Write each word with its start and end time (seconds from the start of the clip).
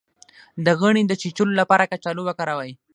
د 0.65 0.67
غڼې 0.79 1.01
د 1.07 1.13
چیچلو 1.21 1.53
لپاره 1.61 1.89
کچالو 1.91 2.21
وکاروئ 2.25 2.71